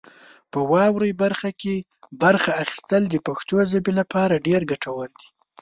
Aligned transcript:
په 0.51 0.59
واورئ 0.71 1.11
برخه 1.23 1.49
کې 1.61 1.75
برخه 2.23 2.51
اخیستل 2.63 3.03
د 3.09 3.15
پښتو 3.27 3.55
ژبې 3.71 3.93
لپاره 3.99 4.43
ډېر 4.47 4.61
ګټور 4.71 5.07
دي. 5.17 5.27